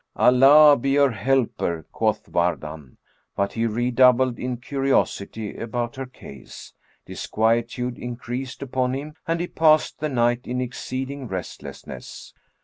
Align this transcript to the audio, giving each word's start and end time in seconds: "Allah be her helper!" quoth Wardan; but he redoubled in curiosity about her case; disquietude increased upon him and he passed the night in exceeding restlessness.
"Allah 0.15 0.77
be 0.77 0.95
her 0.95 1.11
helper!" 1.11 1.85
quoth 1.91 2.27
Wardan; 2.27 2.97
but 3.35 3.53
he 3.53 3.67
redoubled 3.67 4.39
in 4.39 4.57
curiosity 4.57 5.55
about 5.55 5.95
her 5.95 6.07
case; 6.07 6.73
disquietude 7.05 7.99
increased 7.99 8.63
upon 8.63 8.95
him 8.95 9.13
and 9.27 9.39
he 9.39 9.45
passed 9.45 9.99
the 9.99 10.09
night 10.09 10.47
in 10.47 10.59
exceeding 10.59 11.27
restlessness. 11.27 12.33